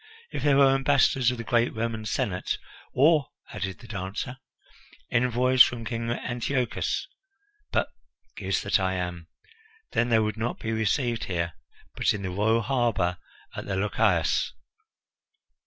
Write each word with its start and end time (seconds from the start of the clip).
If 0.31 0.41
there 0.41 0.57
were 0.57 0.73
ambassadors 0.73 1.29
of 1.29 1.37
the 1.37 1.43
great 1.43 1.75
Roman 1.75 2.05
Senate" 2.07 2.57
"Or," 2.91 3.27
added 3.53 3.77
the 3.77 3.87
dancer, 3.87 4.37
"envoys 5.11 5.61
from 5.61 5.85
King 5.85 6.09
Antiochus. 6.09 7.07
But 7.71 7.87
goose 8.35 8.63
that 8.63 8.79
I 8.79 8.93
am! 8.95 9.27
then 9.91 10.09
they 10.09 10.17
would 10.17 10.37
not 10.37 10.57
be 10.59 10.71
received 10.71 11.25
here, 11.25 11.53
but 11.95 12.15
in 12.15 12.23
the 12.23 12.31
royal 12.31 12.63
harbour 12.63 13.19
at 13.55 13.67
the 13.67 13.75
Lochias. 13.75 14.53